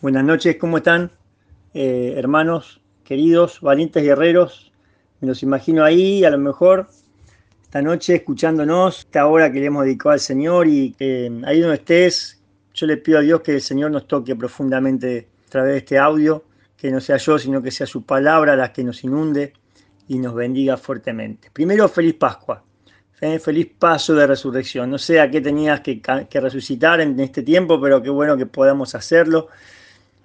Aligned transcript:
Buenas 0.00 0.22
noches, 0.22 0.54
¿cómo 0.60 0.76
están? 0.76 1.10
Eh, 1.74 2.14
hermanos, 2.16 2.80
queridos, 3.02 3.60
valientes 3.60 4.00
guerreros. 4.00 4.70
Me 5.20 5.26
los 5.26 5.42
imagino 5.42 5.82
ahí, 5.82 6.22
a 6.22 6.30
lo 6.30 6.38
mejor 6.38 6.88
esta 7.64 7.82
noche 7.82 8.14
escuchándonos, 8.14 9.00
esta 9.00 9.26
hora 9.26 9.50
que 9.50 9.58
le 9.58 9.66
hemos 9.66 9.84
dedicado 9.84 10.10
al 10.12 10.20
Señor 10.20 10.68
y 10.68 10.92
que 10.92 11.32
ahí 11.44 11.58
donde 11.58 11.78
estés, 11.78 12.40
yo 12.74 12.86
le 12.86 12.98
pido 12.98 13.18
a 13.18 13.22
Dios 13.22 13.40
que 13.40 13.56
el 13.56 13.60
Señor 13.60 13.90
nos 13.90 14.06
toque 14.06 14.36
profundamente 14.36 15.26
a 15.48 15.50
través 15.50 15.72
de 15.72 15.78
este 15.78 15.98
audio, 15.98 16.44
que 16.76 16.92
no 16.92 17.00
sea 17.00 17.16
yo, 17.16 17.36
sino 17.36 17.60
que 17.60 17.72
sea 17.72 17.88
su 17.88 18.04
palabra 18.04 18.54
la 18.54 18.72
que 18.72 18.84
nos 18.84 19.02
inunde 19.02 19.52
y 20.06 20.20
nos 20.20 20.32
bendiga 20.32 20.76
fuertemente. 20.76 21.50
Primero, 21.52 21.88
feliz 21.88 22.14
Pascua. 22.14 22.62
¿eh? 23.20 23.40
Feliz 23.40 23.68
paso 23.76 24.14
de 24.14 24.28
resurrección. 24.28 24.92
No 24.92 24.98
sé 24.98 25.20
a 25.20 25.28
qué 25.28 25.40
tenías 25.40 25.80
que 25.80 26.40
resucitar 26.40 27.00
en 27.00 27.18
este 27.18 27.42
tiempo, 27.42 27.80
pero 27.80 28.00
qué 28.00 28.10
bueno 28.10 28.36
que 28.36 28.46
podamos 28.46 28.94
hacerlo 28.94 29.48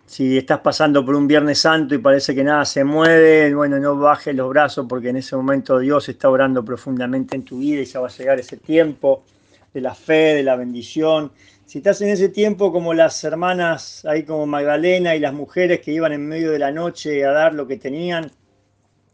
si 0.06 0.38
estás 0.38 0.60
pasando 0.60 1.06
por 1.06 1.16
un 1.16 1.28
Viernes 1.28 1.60
Santo 1.60 1.96
y 1.96 1.98
parece 1.98 2.36
que 2.36 2.44
nada 2.44 2.66
se 2.66 2.84
mueve, 2.84 3.54
bueno, 3.56 3.80
no 3.80 3.98
bajes 3.98 4.36
los 4.36 4.50
brazos 4.50 4.86
porque 4.88 5.10
en 5.10 5.18
ese 5.18 5.36
momento 5.36 5.80
Dios 5.80 6.08
está 6.10 6.30
orando 6.30 6.64
profundamente 6.64 7.36
en 7.36 7.44
tu 7.44 7.60
vida 7.60 7.82
y 7.82 7.86
ya 7.86 8.00
va 8.00 8.08
a 8.08 8.12
llegar 8.12 8.40
ese 8.40 8.58
tiempo 8.58 9.24
de 9.74 9.82
la 9.82 9.96
fe, 9.96 10.36
de 10.36 10.44
la 10.44 10.56
bendición. 10.56 11.32
Si 11.66 11.80
estás 11.80 12.02
en 12.02 12.10
ese 12.10 12.30
tiempo 12.30 12.72
como 12.72 12.94
las 12.94 13.24
hermanas 13.24 14.06
ahí 14.06 14.24
como 14.24 14.46
Magdalena 14.46 15.16
y 15.16 15.20
las 15.20 15.34
mujeres 15.34 15.80
que 15.80 15.92
iban 15.92 16.12
en 16.12 16.28
medio 16.28 16.52
de 16.52 16.60
la 16.60 16.72
noche 16.72 17.26
a 17.26 17.32
dar 17.32 17.54
lo 17.54 17.66
que 17.66 17.78
tenían 17.78 18.30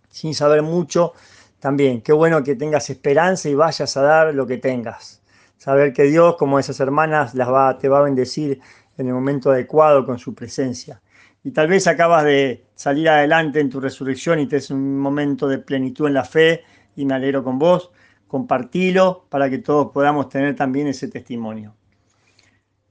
sin 0.09 0.33
saber 0.33 0.63
mucho, 0.63 1.13
también 1.59 2.01
qué 2.01 2.11
bueno 2.11 2.43
que 2.43 2.55
tengas 2.55 2.89
esperanza 2.89 3.47
y 3.47 3.53
vayas 3.53 3.95
a 3.95 4.01
dar 4.01 4.33
lo 4.33 4.47
que 4.47 4.57
tengas. 4.57 5.21
Saber 5.57 5.93
que 5.93 6.03
Dios, 6.03 6.35
como 6.37 6.57
esas 6.57 6.79
hermanas, 6.79 7.35
las 7.35 7.49
va, 7.49 7.77
te 7.77 7.89
va 7.89 7.99
a 7.99 8.03
bendecir 8.03 8.61
en 8.99 9.07
el 9.07 9.13
momento 9.13 9.51
adecuado 9.51 10.05
con 10.05 10.19
su 10.19 10.35
presencia. 10.35 11.01
Y 11.43 11.51
tal 11.51 11.67
vez 11.67 11.87
acabas 11.87 12.25
de 12.25 12.65
salir 12.75 13.07
adelante 13.09 13.59
en 13.59 13.69
tu 13.69 13.79
resurrección 13.79 14.39
y 14.39 14.47
te 14.47 14.57
es 14.57 14.69
un 14.71 14.97
momento 14.97 15.47
de 15.47 15.59
plenitud 15.59 16.07
en 16.07 16.13
la 16.13 16.25
fe 16.25 16.63
y 16.95 17.05
me 17.05 17.13
alegro 17.13 17.43
con 17.43 17.57
vos. 17.57 17.91
Compartilo 18.27 19.25
para 19.29 19.49
que 19.49 19.59
todos 19.59 19.91
podamos 19.91 20.29
tener 20.29 20.55
también 20.55 20.87
ese 20.87 21.07
testimonio. 21.07 21.75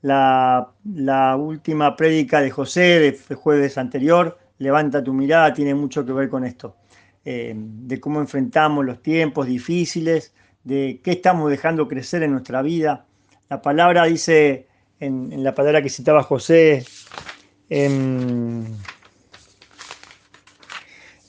La, 0.00 0.72
última 1.38 1.94
prédica 1.94 2.40
de 2.40 2.50
José 2.50 3.00
del 3.00 3.36
jueves 3.36 3.78
anterior, 3.78 4.38
Levanta 4.58 5.04
tu 5.04 5.12
mirada, 5.12 5.54
tiene 5.54 5.72
mucho 5.72 6.04
que 6.04 6.12
ver 6.12 6.28
con 6.28 6.44
esto, 6.44 6.76
eh, 7.24 7.54
de 7.56 8.00
cómo 8.00 8.18
enfrentamos 8.18 8.84
los 8.84 9.00
tiempos 9.00 9.46
difíciles, 9.46 10.34
de 10.64 11.00
qué 11.04 11.12
estamos 11.12 11.48
dejando 11.48 11.86
crecer 11.86 12.24
en 12.24 12.32
nuestra 12.32 12.60
vida. 12.60 13.06
La 13.48 13.62
palabra 13.62 14.04
dice 14.06 14.67
en, 15.00 15.44
la 15.44 15.54
palabra 15.54 15.82
que 15.82 15.88
citaba 15.88 16.22
José 16.22 16.84
en, 17.68 18.76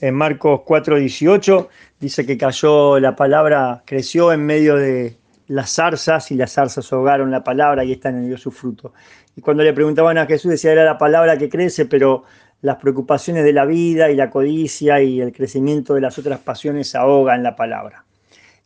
en 0.01 0.15
Marcos 0.15 0.61
4:18, 0.65 1.67
dice 1.99 2.25
que 2.25 2.37
cayó 2.37 2.99
la 2.99 3.15
palabra, 3.15 3.83
creció 3.85 4.31
en 4.31 4.45
medio 4.45 4.75
de 4.75 5.17
las 5.47 5.71
zarzas 5.71 6.31
y 6.31 6.35
las 6.35 6.53
zarzas 6.53 6.91
ahogaron 6.93 7.31
la 7.31 7.43
palabra 7.43 7.83
y 7.83 7.91
esta 7.91 8.11
no 8.11 8.25
dio 8.25 8.37
su 8.37 8.51
fruto. 8.51 8.93
Y 9.35 9.41
cuando 9.41 9.63
le 9.63 9.73
preguntaban 9.73 10.17
a 10.17 10.25
Jesús 10.25 10.51
decía 10.51 10.71
era 10.71 10.85
la 10.85 10.97
palabra 10.97 11.37
que 11.37 11.49
crece, 11.49 11.85
pero 11.85 12.23
las 12.61 12.77
preocupaciones 12.77 13.43
de 13.43 13.53
la 13.53 13.65
vida 13.65 14.09
y 14.09 14.15
la 14.15 14.29
codicia 14.29 15.01
y 15.01 15.21
el 15.21 15.31
crecimiento 15.31 15.93
de 15.93 16.01
las 16.01 16.17
otras 16.17 16.39
pasiones 16.39 16.93
ahogan 16.93 17.41
la 17.41 17.55
palabra. 17.55 18.05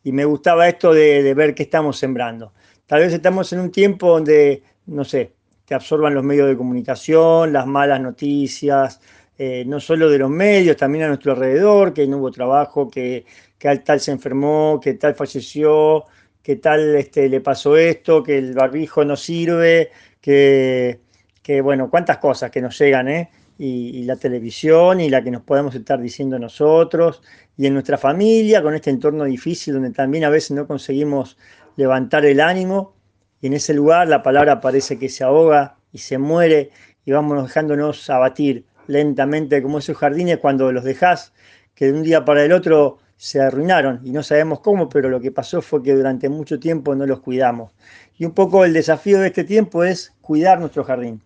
Y 0.03 0.11
me 0.11 0.25
gustaba 0.25 0.67
esto 0.67 0.93
de, 0.93 1.23
de 1.23 1.33
ver 1.33 1.55
qué 1.55 1.63
estamos 1.63 1.97
sembrando. 1.97 2.53
Tal 2.85 2.99
vez 2.99 3.13
estamos 3.13 3.53
en 3.53 3.59
un 3.59 3.71
tiempo 3.71 4.09
donde 4.09 4.63
no 4.87 5.03
sé, 5.03 5.33
que 5.65 5.73
absorban 5.75 6.13
los 6.13 6.23
medios 6.23 6.47
de 6.47 6.57
comunicación, 6.57 7.53
las 7.53 7.65
malas 7.65 8.01
noticias, 8.01 8.99
eh, 9.37 9.63
no 9.65 9.79
solo 9.79 10.09
de 10.09 10.19
los 10.19 10.29
medios, 10.29 10.77
también 10.77 11.05
a 11.05 11.07
nuestro 11.07 11.31
alrededor, 11.33 11.93
que 11.93 12.05
no 12.07 12.17
hubo 12.17 12.31
trabajo, 12.31 12.89
que, 12.89 13.25
que 13.57 13.77
tal 13.79 13.99
se 13.99 14.11
enfermó, 14.11 14.79
que 14.81 14.93
tal 14.93 15.15
falleció, 15.15 16.05
que 16.41 16.57
tal 16.57 16.95
este, 16.95 17.29
le 17.29 17.41
pasó 17.41 17.77
esto, 17.77 18.21
que 18.21 18.37
el 18.37 18.53
barbijo 18.53 19.05
no 19.05 19.15
sirve, 19.15 19.91
que, 20.21 20.99
que 21.41 21.61
bueno, 21.61 21.89
cuántas 21.89 22.17
cosas 22.17 22.51
que 22.51 22.61
nos 22.61 22.77
llegan, 22.77 23.07
¿eh? 23.07 23.29
Y, 23.57 23.99
y, 23.99 24.03
la 24.03 24.15
televisión 24.15 24.99
y 24.99 25.09
la 25.09 25.23
que 25.23 25.29
nos 25.29 25.43
podemos 25.43 25.75
estar 25.75 26.01
diciendo 26.01 26.39
nosotros, 26.39 27.21
y 27.55 27.67
en 27.67 27.73
nuestra 27.73 27.97
familia, 27.97 28.61
con 28.63 28.73
este 28.73 28.89
entorno 28.89 29.25
difícil 29.25 29.75
donde 29.75 29.91
también 29.91 30.23
a 30.25 30.29
veces 30.29 30.51
no 30.51 30.67
conseguimos 30.67 31.37
levantar 31.75 32.25
el 32.25 32.39
ánimo, 32.39 32.95
y 33.43 33.47
en 33.47 33.53
ese 33.53 33.73
lugar 33.73 34.07
la 34.07 34.23
palabra 34.23 34.61
parece 34.61 34.97
que 34.97 35.09
se 35.09 35.25
ahoga 35.25 35.75
y 35.91 35.97
se 35.97 36.17
muere 36.17 36.69
y 37.03 37.11
vamos 37.11 37.43
dejándonos 37.43 38.09
abatir 38.09 38.63
lentamente 38.87 39.61
como 39.61 39.79
esos 39.79 39.97
jardines 39.97 40.37
cuando 40.37 40.71
los 40.71 40.85
dejás 40.85 41.33
que 41.75 41.87
de 41.87 41.91
un 41.91 42.03
día 42.03 42.23
para 42.23 42.45
el 42.45 42.53
otro 42.53 42.99
se 43.17 43.41
arruinaron 43.41 43.99
y 44.05 44.11
no 44.11 44.23
sabemos 44.23 44.61
cómo, 44.61 44.87
pero 44.87 45.09
lo 45.09 45.19
que 45.19 45.29
pasó 45.29 45.61
fue 45.61 45.83
que 45.83 45.93
durante 45.93 46.29
mucho 46.29 46.57
tiempo 46.57 46.95
no 46.95 47.05
los 47.05 47.19
cuidamos. 47.19 47.73
Y 48.17 48.23
un 48.23 48.31
poco 48.31 48.63
el 48.63 48.71
desafío 48.71 49.19
de 49.19 49.27
este 49.27 49.43
tiempo 49.43 49.83
es 49.83 50.13
cuidar 50.21 50.61
nuestro 50.61 50.85
jardín. 50.85 51.21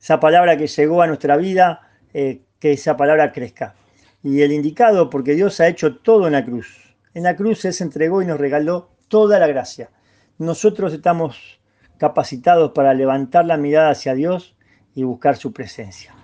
Esa 0.00 0.18
palabra 0.18 0.56
que 0.56 0.66
llegó 0.66 1.02
a 1.02 1.06
nuestra 1.06 1.36
vida, 1.36 1.82
eh, 2.12 2.40
que 2.58 2.72
esa 2.72 2.96
palabra 2.96 3.30
crezca. 3.30 3.76
Y 4.24 4.42
el 4.42 4.50
indicado, 4.50 5.08
porque 5.08 5.34
Dios 5.34 5.60
ha 5.60 5.68
hecho 5.68 5.96
todo 5.98 6.26
en 6.26 6.32
la 6.32 6.44
cruz. 6.44 6.96
En 7.14 7.22
la 7.22 7.36
cruz 7.36 7.64
Él 7.64 7.74
se 7.74 7.84
entregó 7.84 8.22
y 8.22 8.26
nos 8.26 8.40
regaló 8.40 8.90
toda 9.06 9.38
la 9.38 9.46
gracia. 9.46 9.90
Nosotros 10.38 10.94
estamos 10.94 11.59
capacitados 12.00 12.72
para 12.72 12.94
levantar 12.94 13.44
la 13.44 13.58
mirada 13.58 13.90
hacia 13.90 14.14
Dios 14.14 14.56
y 14.94 15.02
buscar 15.02 15.36
su 15.36 15.52
presencia. 15.52 16.14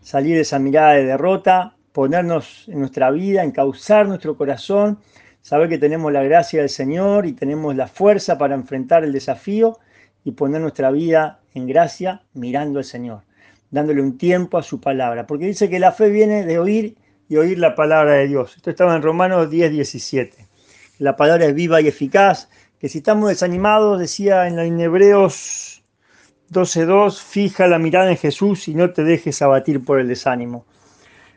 Salir 0.00 0.34
de 0.34 0.40
esa 0.40 0.58
mirada 0.58 0.94
de 0.94 1.04
derrota, 1.04 1.76
ponernos 1.92 2.68
en 2.68 2.80
nuestra 2.80 3.12
vida, 3.12 3.44
encauzar 3.44 4.08
nuestro 4.08 4.36
corazón, 4.36 4.98
saber 5.40 5.68
que 5.68 5.78
tenemos 5.78 6.12
la 6.12 6.24
gracia 6.24 6.58
del 6.58 6.68
Señor 6.68 7.26
y 7.26 7.34
tenemos 7.34 7.76
la 7.76 7.86
fuerza 7.86 8.36
para 8.36 8.56
enfrentar 8.56 9.04
el 9.04 9.12
desafío 9.12 9.78
y 10.24 10.32
poner 10.32 10.60
nuestra 10.60 10.90
vida 10.90 11.38
en 11.54 11.68
gracia 11.68 12.22
mirando 12.34 12.80
al 12.80 12.84
Señor, 12.84 13.22
dándole 13.70 14.02
un 14.02 14.18
tiempo 14.18 14.58
a 14.58 14.64
su 14.64 14.80
palabra, 14.80 15.28
porque 15.28 15.46
dice 15.46 15.70
que 15.70 15.78
la 15.78 15.92
fe 15.92 16.10
viene 16.10 16.44
de 16.44 16.58
oír 16.58 16.96
y 17.28 17.36
oír 17.36 17.60
la 17.60 17.76
palabra 17.76 18.14
de 18.14 18.26
Dios. 18.26 18.56
Esto 18.56 18.70
estaba 18.70 18.96
en 18.96 19.02
Romanos 19.02 19.48
10, 19.50 19.70
17. 19.70 20.48
La 20.98 21.14
palabra 21.14 21.46
es 21.46 21.54
viva 21.54 21.80
y 21.80 21.86
eficaz 21.86 22.48
que 22.82 22.88
si 22.88 22.98
estamos 22.98 23.28
desanimados, 23.28 24.00
decía 24.00 24.48
en 24.48 24.80
Hebreos 24.80 25.84
12.2, 26.50 27.22
fija 27.22 27.68
la 27.68 27.78
mirada 27.78 28.10
en 28.10 28.16
Jesús 28.16 28.66
y 28.66 28.74
no 28.74 28.92
te 28.92 29.04
dejes 29.04 29.40
abatir 29.40 29.84
por 29.84 30.00
el 30.00 30.08
desánimo. 30.08 30.66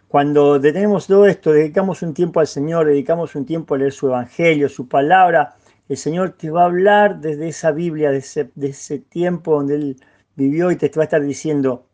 Cuando 0.07 0.57
detenemos 0.57 1.05
todo 1.05 1.27
esto, 1.27 1.51
dedicamos 1.51 2.01
un 2.01 2.15
tiempo 2.15 2.39
al 2.39 2.47
Señor, 2.47 2.87
dedicamos 2.87 3.35
un 3.35 3.45
tiempo 3.45 3.75
a 3.75 3.77
leer 3.77 3.91
su 3.91 4.07
Evangelio, 4.07 4.69
su 4.69 4.87
palabra, 4.87 5.55
el 5.87 5.97
Señor 5.97 6.31
te 6.31 6.49
va 6.49 6.63
a 6.63 6.65
hablar 6.65 7.19
desde 7.19 7.49
esa 7.49 7.69
Biblia, 7.69 8.09
de 8.09 8.17
ese, 8.17 8.97
tiempo 8.97 9.53
donde 9.53 9.75
Él 9.75 9.97
vivió 10.35 10.71
y 10.71 10.77
te 10.77 10.89
va 10.95 11.03
a 11.03 11.05
estar 11.05 11.21
diciendo, 11.21 11.85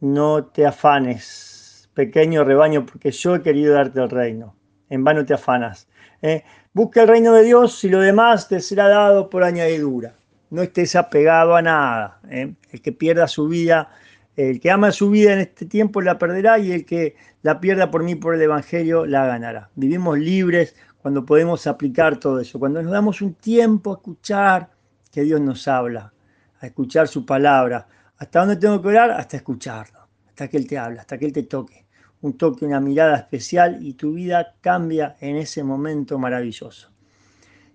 no 0.00 0.46
te 0.46 0.66
afanes, 0.66 1.88
pequeño 1.94 2.42
rebaño, 2.42 2.84
porque 2.84 3.12
yo 3.12 3.36
he 3.36 3.42
querido 3.42 3.74
darte 3.74 4.00
el 4.00 4.10
reino. 4.10 4.56
En 4.90 5.04
vano 5.04 5.24
te 5.24 5.34
afanas. 5.34 5.86
¿eh? 6.20 6.42
Busca 6.78 7.02
el 7.02 7.08
reino 7.08 7.34
de 7.34 7.42
Dios 7.42 7.82
y 7.82 7.88
lo 7.88 7.98
demás 7.98 8.46
te 8.46 8.60
será 8.60 8.86
dado 8.86 9.28
por 9.28 9.42
añadidura. 9.42 10.14
No 10.50 10.62
estés 10.62 10.94
apegado 10.94 11.56
a 11.56 11.60
nada. 11.60 12.20
¿eh? 12.30 12.54
El 12.70 12.80
que 12.80 12.92
pierda 12.92 13.26
su 13.26 13.48
vida, 13.48 13.90
el 14.36 14.60
que 14.60 14.70
ama 14.70 14.92
su 14.92 15.10
vida 15.10 15.32
en 15.32 15.40
este 15.40 15.66
tiempo 15.66 16.00
la 16.00 16.20
perderá 16.20 16.56
y 16.60 16.70
el 16.70 16.86
que 16.86 17.16
la 17.42 17.58
pierda 17.58 17.90
por 17.90 18.04
mí, 18.04 18.14
por 18.14 18.32
el 18.36 18.42
Evangelio, 18.42 19.06
la 19.06 19.26
ganará. 19.26 19.70
Vivimos 19.74 20.20
libres 20.20 20.76
cuando 21.02 21.26
podemos 21.26 21.66
aplicar 21.66 22.20
todo 22.20 22.38
eso, 22.38 22.60
cuando 22.60 22.80
nos 22.80 22.92
damos 22.92 23.22
un 23.22 23.34
tiempo 23.34 23.90
a 23.90 23.94
escuchar 23.94 24.70
que 25.10 25.22
Dios 25.22 25.40
nos 25.40 25.66
habla, 25.66 26.12
a 26.60 26.66
escuchar 26.68 27.08
su 27.08 27.26
palabra. 27.26 27.88
¿Hasta 28.18 28.38
dónde 28.38 28.54
tengo 28.54 28.80
que 28.80 28.86
orar? 28.86 29.10
Hasta 29.10 29.36
escucharlo, 29.36 30.06
hasta 30.28 30.46
que 30.46 30.56
Él 30.56 30.68
te 30.68 30.78
habla, 30.78 31.00
hasta 31.00 31.18
que 31.18 31.26
Él 31.26 31.32
te 31.32 31.42
toque 31.42 31.87
un 32.20 32.36
toque, 32.36 32.64
una 32.64 32.80
mirada 32.80 33.16
especial 33.16 33.78
y 33.80 33.94
tu 33.94 34.14
vida 34.14 34.54
cambia 34.60 35.16
en 35.20 35.36
ese 35.36 35.62
momento 35.62 36.18
maravilloso. 36.18 36.90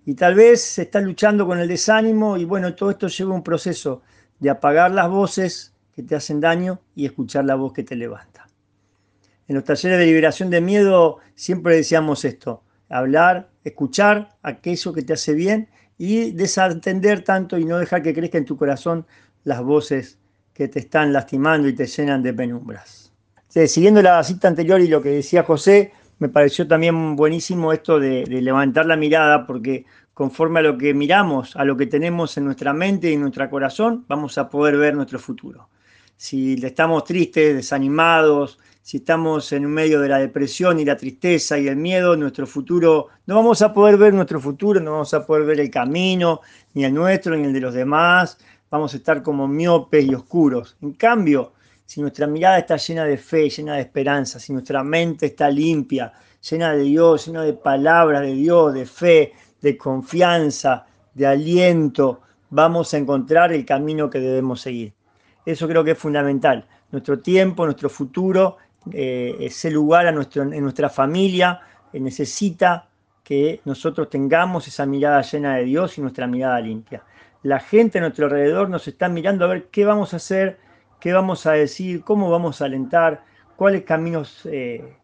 Y 0.06 0.16
tal 0.16 0.36
vez 0.36 0.78
estás 0.80 1.04
luchando 1.04 1.48
con 1.48 1.60
el 1.60 1.68
desánimo 1.68 2.36
y 2.38 2.44
bueno, 2.44 2.76
todo 2.76 2.92
esto 2.92 3.08
lleva 3.08 3.34
un 3.34 3.44
proceso 3.44 4.02
de 4.40 4.50
apagar 4.50 4.92
las 4.92 5.10
voces 5.10 5.74
que 5.94 6.04
te 6.04 6.16
hacen 6.16 6.42
daño 6.42 6.82
y 6.96 7.06
escuchar 7.06 7.46
la 7.46 7.56
voz 7.56 7.72
que 7.72 7.84
te 7.84 7.96
levanta. 7.96 8.48
En 9.48 9.56
los 9.56 9.64
talleres 9.64 9.98
de 9.98 10.06
liberación 10.06 10.50
de 10.50 10.60
miedo 10.60 11.20
siempre 11.36 11.76
decíamos 11.76 12.26
esto, 12.26 12.64
hablar, 12.90 13.50
escuchar 13.64 14.36
aquello 14.42 14.94
que 14.94 15.04
te 15.04 15.14
hace 15.14 15.34
bien 15.34 15.70
y 15.98 16.32
desatender 16.32 17.24
tanto 17.24 17.58
y 17.58 17.66
no 17.66 17.78
dejar 17.78 18.02
que 18.02 18.14
crezca 18.14 18.38
en 18.38 18.46
tu 18.46 18.58
corazón 18.58 19.06
las 19.44 19.62
voces 19.62 20.20
que 20.54 20.68
te 20.68 20.80
están 20.80 21.14
lastimando 21.14 21.68
y 21.68 21.74
te 21.74 21.86
llenan 21.86 22.24
de 22.24 22.34
penumbras 22.34 23.03
siguiendo 23.68 24.02
la 24.02 24.24
cita 24.24 24.48
anterior 24.48 24.82
y 24.82 24.88
lo 24.88 25.02
que 25.02 25.10
decía 25.10 25.44
José, 25.44 25.92
me 26.18 26.28
pareció 26.28 26.68
también 26.68 27.16
buenísimo 27.16 27.72
esto 27.72 28.00
de, 28.00 28.26
levantar 28.26 28.86
la 28.88 28.96
mirada, 28.96 29.46
porque 29.46 29.86
conforme 30.14 30.60
a 30.60 30.64
lo 30.64 30.78
que 30.78 30.94
miramos, 30.94 31.56
a 31.56 31.64
lo 31.64 31.78
que 31.78 31.86
tenemos 31.86 32.36
en 32.38 32.46
nuestra 32.46 32.74
mente 32.74 33.10
y 33.10 33.14
en 33.14 33.22
nuestro 33.22 33.48
corazón, 33.50 34.06
vamos 34.08 34.38
a 34.38 34.50
poder 34.50 34.78
ver 34.78 34.96
nuestro 34.96 35.20
futuro. 35.20 35.70
si 36.18 36.54
estamos 36.66 37.04
tristes, 37.04 37.56
desanimados, 37.56 38.58
si 38.82 38.98
estamos 38.98 39.52
en 39.52 39.66
medio 39.66 40.02
de 40.02 40.10
la 40.10 40.18
depresión 40.18 40.80
y 40.80 40.86
la 40.86 40.98
tristeza 40.98 41.58
y 41.60 41.68
el 41.68 41.76
miedo, 41.76 42.18
nuestro 42.18 42.48
futuro, 42.48 43.10
no 43.28 43.36
vamos 43.36 43.62
a 43.62 43.74
poder 43.74 43.98
ver 43.98 44.14
nuestro 44.14 44.40
futuro, 44.40 44.80
no 44.80 44.94
vamos 44.94 45.14
a 45.14 45.26
poder 45.26 45.46
ver 45.46 45.60
el 45.60 45.70
camino, 45.70 46.42
ni 46.74 46.86
el 46.86 46.94
nuestro, 46.94 47.36
ni 47.36 47.46
el 47.46 47.54
de 47.54 47.62
los 47.62 47.74
demás, 47.74 48.38
vamos 48.72 48.94
a 48.94 48.98
estar 48.98 49.22
como 49.22 49.48
miopes 49.48 50.06
y 50.06 50.16
oscuros. 50.16 50.76
En 50.82 50.94
cambio, 50.94 51.53
si 51.86 52.02
nuestra 52.02 52.28
mirada 52.28 52.58
está 52.60 52.78
llena 52.78 53.06
de 53.06 53.18
fe, 53.18 53.50
llena 53.50 53.76
de 53.76 53.82
esperanza, 53.82 54.40
si 54.40 54.54
nuestra 54.54 54.84
mente 54.84 55.28
está 55.28 55.50
limpia, 55.50 56.14
llena 56.50 56.74
de 56.74 56.84
Dios, 56.84 57.28
llena 57.28 57.44
de 57.44 57.54
palabras 57.54 58.22
de 58.22 58.34
Dios, 58.34 58.74
de 58.74 58.86
fe, 58.86 59.34
de 59.62 59.78
confianza, 59.78 60.86
de 61.14 61.28
aliento, 61.28 62.22
vamos 62.50 62.94
a 62.94 62.98
encontrar 62.98 63.54
el 63.54 63.66
camino 63.66 64.10
que 64.10 64.20
debemos 64.20 64.62
seguir. 64.62 64.94
Eso 65.46 65.68
creo 65.68 65.84
que 65.84 65.92
es 65.92 65.98
fundamental. 65.98 66.66
Nuestro 66.92 67.20
tiempo, 67.20 67.66
nuestro 67.66 67.90
futuro 67.90 68.58
eh, 68.92 69.38
ese 69.40 69.72
lugar 69.72 70.08
a 70.08 70.12
nuestro, 70.12 70.44
en 70.44 70.62
nuestra 70.62 70.90
familia 70.90 71.62
eh, 71.92 72.00
necesita 72.00 72.90
que 73.24 73.62
nosotros 73.64 74.10
tengamos 74.10 74.68
esa 74.68 74.86
mirada 74.86 75.22
llena 75.22 75.56
de 75.56 75.64
Dios 75.64 75.98
y 75.98 76.02
nuestra 76.02 76.28
mirada 76.28 76.60
limpia. 76.60 77.04
La 77.44 77.60
gente 77.60 77.98
a 77.98 78.02
nuestro 78.02 78.26
alrededor 78.26 78.70
nos 78.70 78.88
está 78.88 79.08
mirando 79.08 79.46
a 79.46 79.48
ver 79.48 79.68
qué 79.68 79.86
vamos 79.86 80.14
a 80.14 80.18
hacer, 80.18 80.60
qué 81.04 81.12
vamos 81.12 81.46
a 81.46 81.52
decir, 81.52 82.02
cómo 82.02 82.32
vamos 82.32 82.62
a 82.62 82.66
alentar, 82.66 83.26
cuáles 83.58 83.84
caminos 83.84 84.48
eh, 84.50 84.96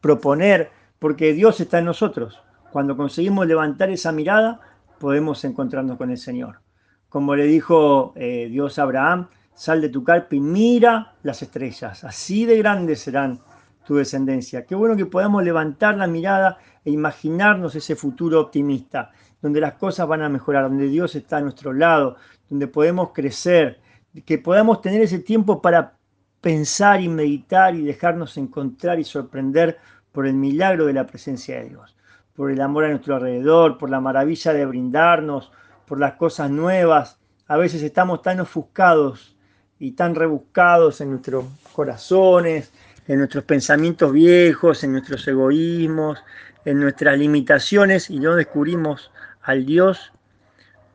proponer, 0.00 0.70
porque 1.00 1.32
Dios 1.32 1.58
está 1.58 1.80
en 1.80 1.86
nosotros. 1.86 2.40
Cuando 2.70 2.96
conseguimos 2.96 3.48
levantar 3.48 3.90
esa 3.90 4.12
mirada, 4.12 4.60
podemos 5.00 5.44
encontrarnos 5.44 5.98
con 5.98 6.12
el 6.12 6.18
Señor. 6.18 6.60
Como 7.08 7.34
le 7.34 7.46
dijo 7.46 8.14
Dios 8.14 8.78
a 8.78 8.82
Abraham, 8.82 9.26
sal 9.54 9.80
de 9.80 9.88
tu 9.88 10.04
carpa 10.04 10.36
y 10.36 10.40
mira 10.40 11.14
las 11.24 11.42
estrellas, 11.42 12.04
así 12.04 12.46
de 12.46 12.58
grandes 12.58 13.00
serán 13.00 13.40
tu 13.88 13.96
descendencia. 13.96 14.66
Qué 14.66 14.74
bueno 14.74 14.96
que 14.96 15.06
podamos 15.06 15.42
levantar 15.42 15.96
la 15.96 16.06
mirada 16.06 16.58
e 16.84 16.90
imaginarnos 16.90 17.74
ese 17.74 17.96
futuro 17.96 18.38
optimista, 18.38 19.12
donde 19.40 19.62
las 19.62 19.72
cosas 19.74 20.06
van 20.06 20.20
a 20.20 20.28
mejorar, 20.28 20.64
donde 20.64 20.88
Dios 20.88 21.14
está 21.14 21.38
a 21.38 21.40
nuestro 21.40 21.72
lado, 21.72 22.16
donde 22.50 22.66
podemos 22.66 23.12
crecer, 23.14 23.80
que 24.26 24.36
podamos 24.36 24.82
tener 24.82 25.00
ese 25.00 25.20
tiempo 25.20 25.62
para 25.62 25.94
pensar 26.42 27.00
y 27.00 27.08
meditar 27.08 27.74
y 27.76 27.82
dejarnos 27.82 28.36
encontrar 28.36 29.00
y 29.00 29.04
sorprender 29.04 29.78
por 30.12 30.26
el 30.26 30.34
milagro 30.34 30.84
de 30.84 30.92
la 30.92 31.06
presencia 31.06 31.58
de 31.58 31.70
Dios, 31.70 31.96
por 32.36 32.50
el 32.50 32.60
amor 32.60 32.84
a 32.84 32.90
nuestro 32.90 33.14
alrededor, 33.16 33.78
por 33.78 33.88
la 33.88 34.02
maravilla 34.02 34.52
de 34.52 34.66
brindarnos, 34.66 35.50
por 35.86 35.98
las 35.98 36.12
cosas 36.16 36.50
nuevas. 36.50 37.18
A 37.46 37.56
veces 37.56 37.82
estamos 37.82 38.20
tan 38.20 38.38
ofuscados 38.40 39.34
y 39.78 39.92
tan 39.92 40.14
rebuscados 40.14 41.00
en 41.00 41.12
nuestros 41.12 41.46
corazones, 41.72 42.70
en 43.08 43.18
nuestros 43.18 43.44
pensamientos 43.44 44.12
viejos, 44.12 44.84
en 44.84 44.92
nuestros 44.92 45.26
egoísmos, 45.26 46.22
en 46.64 46.78
nuestras 46.78 47.18
limitaciones 47.18 48.10
y 48.10 48.20
no 48.20 48.36
descubrimos 48.36 49.10
al 49.42 49.64
Dios 49.64 50.12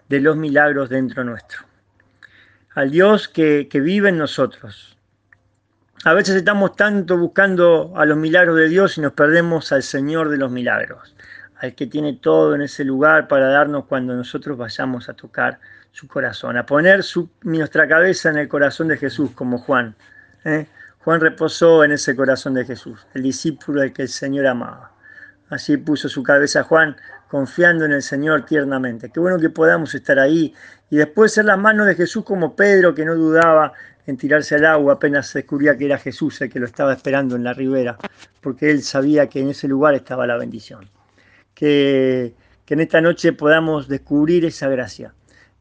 de 0.10 0.22
los 0.22 0.38
milagros 0.38 0.90
dentro 0.90 1.24
nuestro, 1.24 1.66
al 2.76 2.92
Dios 2.92 3.28
que, 3.28 3.68
que 3.68 3.80
vive 3.80 4.10
en 4.10 4.20
nosotros. 4.20 4.96
A 6.06 6.14
veces 6.14 6.36
estamos 6.36 6.76
tanto 6.76 7.18
buscando 7.18 7.94
a 7.96 8.06
los 8.06 8.18
milagros 8.18 8.58
de 8.58 8.68
Dios 8.70 8.98
y 8.98 9.02
nos 9.02 9.14
perdemos 9.14 9.72
al 9.72 9.82
Señor 9.82 10.30
de 10.30 10.38
los 10.38 10.52
milagros, 10.52 11.16
al 11.58 11.74
que 11.74 11.88
tiene 11.88 12.14
todo 12.14 12.54
en 12.54 12.62
ese 12.62 12.84
lugar 12.84 13.28
para 13.28 13.48
darnos 13.48 13.86
cuando 13.86 14.14
nosotros 14.14 14.58
vayamos 14.58 15.10
a 15.10 15.14
tocar 15.14 15.60
su 15.92 16.08
corazón, 16.08 16.58
a 16.58 16.66
poner 16.66 17.04
nuestra 17.44 17.88
cabeza 17.88 18.30
en 18.30 18.38
el 18.38 18.48
corazón 18.48 18.90
de 18.90 18.98
Jesús, 18.98 19.32
como 19.32 19.58
Juan. 19.58 19.96
¿eh? 20.44 20.68
Juan 21.04 21.20
reposó 21.20 21.84
en 21.84 21.92
ese 21.92 22.16
corazón 22.16 22.54
de 22.54 22.66
Jesús, 22.66 23.06
el 23.14 23.24
discípulo 23.24 23.82
al 23.82 23.94
que 23.94 24.04
el 24.04 24.10
Señor 24.10 24.48
amaba. 24.48 24.92
Así 25.50 25.78
puso 25.78 26.10
su 26.10 26.24
cabeza 26.24 26.64
Juan, 26.64 26.96
confiando 27.28 27.86
en 27.86 27.92
el 27.92 28.02
Señor 28.02 28.46
tiernamente. 28.46 29.10
Qué 29.10 29.20
bueno 29.20 29.38
que 29.40 29.50
podamos 29.50 29.94
estar 29.94 30.20
ahí 30.20 30.54
y 30.90 30.98
después 30.98 31.34
ser 31.34 31.46
las 31.46 31.60
manos 31.60 31.88
de 31.88 31.96
Jesús 31.96 32.24
como 32.24 32.56
Pedro, 32.56 32.96
que 32.96 33.06
no 33.06 33.16
dudaba 33.16 33.74
en 34.06 34.18
tirarse 34.18 34.56
al 34.56 34.66
agua 34.66 34.94
apenas 34.94 35.34
descubría 35.34 35.78
que 35.78 35.86
era 35.86 35.98
Jesús 35.98 36.42
el 36.42 36.50
que 36.50 36.60
lo 36.60 36.66
estaba 36.66 36.94
esperando 36.94 37.36
en 37.36 37.44
la 37.44 37.54
ribera, 37.54 37.98
porque 38.42 38.70
él 38.72 38.82
sabía 38.82 39.28
que 39.28 39.40
en 39.40 39.50
ese 39.50 39.68
lugar 39.68 39.94
estaba 39.94 40.28
la 40.28 40.38
bendición. 40.38 40.90
Que, 41.54 42.34
que 42.66 42.74
en 42.74 42.82
esta 42.82 43.00
noche 43.00 43.34
podamos 43.34 43.88
descubrir 43.88 44.46
esa 44.46 44.68
gracia 44.68 45.14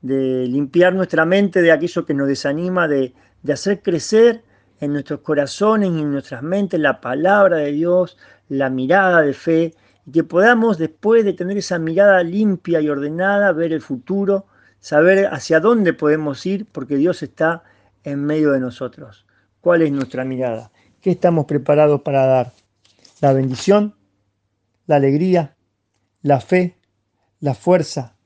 de 0.02 0.46
limpiar 0.48 0.92
nuestra 0.94 1.24
mente 1.24 1.62
de 1.62 1.72
aquello 1.72 2.04
que 2.04 2.12
nos 2.12 2.28
desanima, 2.28 2.88
de, 2.88 3.14
hacer 3.50 3.80
crecer 3.80 4.42
en 4.82 4.93
nuestros 4.93 5.20
corazones 5.20 5.90
y 5.90 6.00
en 6.00 6.11
nuestras 6.11 6.43
mentes 6.43 6.79
la 6.81 7.00
palabra 7.00 7.58
de 7.58 7.70
Dios, 7.70 8.19
la 8.49 8.69
mirada 8.69 9.23
de 9.23 9.32
fe, 9.32 9.75
y 10.05 10.11
que 10.11 10.25
podamos 10.25 10.76
después 10.76 11.25
de 11.25 11.32
tener 11.32 11.56
esa 11.56 11.79
mirada 11.79 12.23
limpia 12.23 12.81
y 12.81 12.88
ordenada, 12.88 13.52
ver 13.52 13.73
el 13.73 13.81
futuro, 13.81 14.46
saber 14.81 15.26
hacia 15.26 15.61
dónde 15.61 15.93
podemos 15.93 16.44
ir, 16.44 16.67
porque 16.67 16.96
Dios 16.96 17.23
está 17.23 17.62
en 18.02 18.25
medio 18.25 18.50
de 18.50 18.61
nosotros. 18.61 19.25
¿Cuál 19.61 19.82
es 19.82 19.93
nuestra 19.93 20.25
mirada? 20.25 20.73
¿Qué 21.00 21.12
estamos 21.12 21.46
preparados 21.46 22.02
para 22.02 22.26
dar? 22.26 22.52
La 23.20 23.32
bendición, 23.32 23.94
la 24.87 24.96
alegría, 24.96 25.55
la 26.23 26.40
fe, 26.40 26.76
la 27.38 27.55
fuerza, 27.55 28.17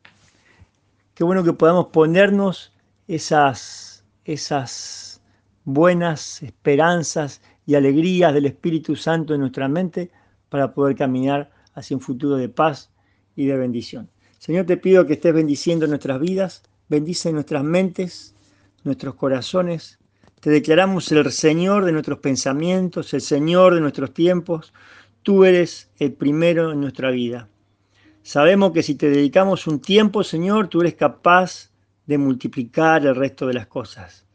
Qué 1.16 1.24
bueno 1.24 1.42
que 1.42 1.54
podamos 1.54 1.86
ponernos 1.86 2.74
esas, 3.08 4.04
esas 4.26 5.15
buenas 5.66 6.44
esperanzas 6.44 7.42
y 7.66 7.74
alegrías 7.74 8.32
del 8.32 8.46
Espíritu 8.46 8.94
Santo 8.94 9.34
en 9.34 9.40
nuestra 9.40 9.68
mente 9.68 10.12
para 10.48 10.72
poder 10.72 10.96
caminar 10.96 11.50
hacia 11.74 11.96
un 11.96 12.00
futuro 12.00 12.36
de 12.36 12.48
paz 12.48 12.92
y 13.34 13.46
de 13.46 13.56
bendición. 13.56 14.08
Señor, 14.38 14.64
te 14.64 14.76
pido 14.76 15.04
que 15.06 15.14
estés 15.14 15.34
bendiciendo 15.34 15.88
nuestras 15.88 16.20
vidas, 16.20 16.62
bendice 16.88 17.32
nuestras 17.32 17.64
mentes, 17.64 18.36
nuestros 18.84 19.16
corazones. 19.16 19.98
Te 20.40 20.50
declaramos 20.50 21.10
el 21.10 21.32
Señor 21.32 21.84
de 21.84 21.92
nuestros 21.92 22.20
pensamientos, 22.20 23.12
el 23.12 23.20
Señor 23.20 23.74
de 23.74 23.80
nuestros 23.80 24.14
tiempos. 24.14 24.72
Tú 25.24 25.44
eres 25.44 25.90
el 25.98 26.12
primero 26.12 26.70
en 26.70 26.80
nuestra 26.80 27.10
vida. 27.10 27.48
Sabemos 28.22 28.70
que 28.70 28.84
si 28.84 28.94
te 28.94 29.10
dedicamos 29.10 29.66
un 29.66 29.80
tiempo, 29.80 30.22
Señor, 30.22 30.68
tú 30.68 30.82
eres 30.82 30.94
capaz 30.94 31.72
de 32.06 32.18
multiplicar 32.18 33.04
el 33.04 33.16
resto 33.16 33.48
de 33.48 33.54
las 33.54 33.66
cosas. 33.66 34.25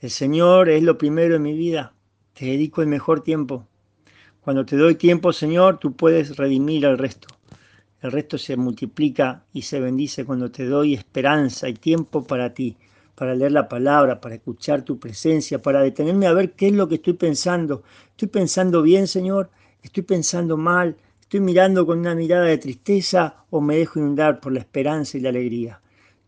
El 0.00 0.08
Señor 0.08 0.70
es 0.70 0.82
lo 0.82 0.96
primero 0.96 1.36
en 1.36 1.42
mi 1.42 1.52
vida. 1.52 1.92
Te 2.32 2.46
dedico 2.46 2.80
el 2.80 2.88
mejor 2.88 3.22
tiempo. 3.22 3.66
Cuando 4.40 4.64
te 4.64 4.78
doy 4.78 4.94
tiempo, 4.94 5.30
Señor, 5.30 5.78
tú 5.78 5.94
puedes 5.94 6.38
redimir 6.38 6.86
el 6.86 6.96
resto. 6.96 7.28
El 8.00 8.10
resto 8.10 8.38
se 8.38 8.56
multiplica 8.56 9.44
y 9.52 9.60
se 9.60 9.78
bendice 9.78 10.24
cuando 10.24 10.50
te 10.50 10.64
doy 10.64 10.94
esperanza 10.94 11.68
y 11.68 11.74
tiempo 11.74 12.24
para 12.24 12.54
ti, 12.54 12.78
para 13.14 13.34
leer 13.34 13.52
la 13.52 13.68
palabra, 13.68 14.22
para 14.22 14.36
escuchar 14.36 14.86
tu 14.86 14.98
presencia, 14.98 15.60
para 15.60 15.82
detenerme 15.82 16.26
a 16.26 16.32
ver 16.32 16.52
qué 16.52 16.68
es 16.68 16.72
lo 16.72 16.88
que 16.88 16.94
estoy 16.94 17.12
pensando. 17.12 17.82
¿Estoy 18.12 18.28
pensando 18.28 18.80
bien, 18.80 19.06
Señor? 19.06 19.50
¿Estoy 19.82 20.04
pensando 20.04 20.56
mal? 20.56 20.96
¿Estoy 21.20 21.40
mirando 21.40 21.84
con 21.84 21.98
una 21.98 22.14
mirada 22.14 22.46
de 22.46 22.56
tristeza 22.56 23.44
o 23.50 23.60
me 23.60 23.76
dejo 23.76 23.98
inundar 23.98 24.40
por 24.40 24.52
la 24.52 24.60
esperanza 24.60 25.18
y 25.18 25.20
la 25.20 25.28
alegría? 25.28 25.82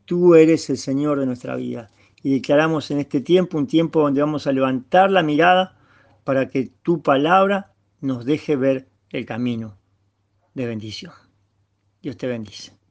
Tú 0.04 0.34
eres 0.34 0.68
el 0.68 0.76
Señor 0.76 1.18
de 1.18 1.24
nuestra 1.24 1.56
vida 1.56 1.88
y 2.22 2.32
declaramos 2.32 2.90
en 2.90 3.00
este 3.00 3.20
tiempo 3.20 3.58
un 3.58 3.66
tiempo 3.66 4.00
donde 4.00 4.20
vamos 4.20 4.46
a 4.46 4.52
levantar 4.52 5.10
la 5.10 5.22
mirada 5.22 5.76
para 6.24 6.48
que 6.48 6.70
tu 6.82 7.02
palabra 7.02 7.72
nos 8.00 8.24
deje 8.24 8.56
ver 8.56 8.88
el 9.10 9.26
camino 9.26 9.78
de 10.54 10.66
bendición. 10.66 11.12
Dios 12.00 12.16
te 12.16 12.26
bendice. 12.26 12.81